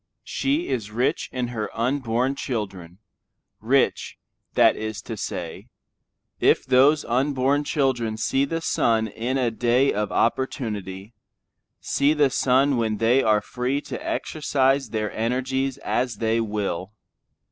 [0.23, 2.97] She is rich in her unborn children;
[3.59, 4.17] rich,
[4.55, 5.67] that is to say,
[6.39, 11.13] if those unborn children see the sun in a day of opportunity,
[11.81, 16.93] see the sun when they are free to exercise their energies as they will.